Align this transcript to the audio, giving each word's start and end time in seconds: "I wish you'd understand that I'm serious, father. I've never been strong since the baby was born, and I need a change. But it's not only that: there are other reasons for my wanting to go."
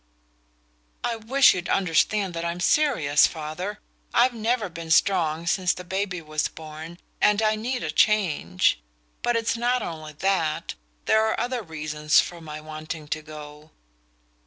"I 1.03 1.15
wish 1.15 1.53
you'd 1.53 1.69
understand 1.69 2.33
that 2.33 2.43
I'm 2.43 2.59
serious, 2.59 3.27
father. 3.27 3.77
I've 4.15 4.33
never 4.33 4.67
been 4.67 4.89
strong 4.89 5.45
since 5.45 5.75
the 5.75 5.83
baby 5.83 6.23
was 6.23 6.47
born, 6.47 6.97
and 7.21 7.39
I 7.43 7.55
need 7.55 7.83
a 7.83 7.91
change. 7.91 8.79
But 9.21 9.35
it's 9.35 9.55
not 9.55 9.83
only 9.83 10.13
that: 10.13 10.73
there 11.05 11.27
are 11.27 11.39
other 11.39 11.61
reasons 11.61 12.19
for 12.19 12.41
my 12.41 12.59
wanting 12.59 13.09
to 13.09 13.21
go." 13.21 13.69